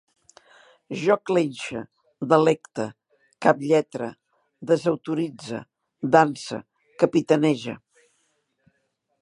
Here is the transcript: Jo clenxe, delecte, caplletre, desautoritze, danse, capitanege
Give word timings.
Jo 1.01 1.15
clenxe, 1.29 1.81
delecte, 2.31 2.87
caplletre, 3.49 4.09
desautoritze, 4.73 5.63
danse, 6.17 6.63
capitanege 7.05 7.81